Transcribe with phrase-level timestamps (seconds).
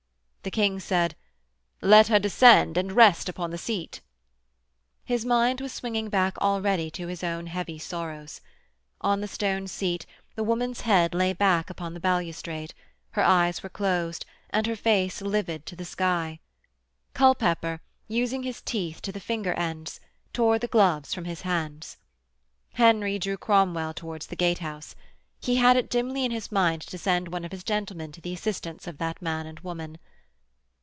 [0.43, 1.15] The King said:
[1.83, 4.01] 'Let her descend and rest upon the seat.'
[5.05, 8.41] His mind was swinging back already to his own heavy sorrows.
[9.01, 12.73] On the stone seat the woman's head lay back upon the balustrade,
[13.11, 16.39] her eyes were closed and her face livid to the sky.
[17.13, 19.99] Culpepper, using his teeth to the finger ends,
[20.33, 21.97] tore the gloves from his hands.
[22.73, 24.95] Henry drew Cromwell towards the gatehouse.
[25.39, 28.33] He had it dimly in his mind to send one of his gentlemen to the
[28.33, 29.99] assistance of that man and woman.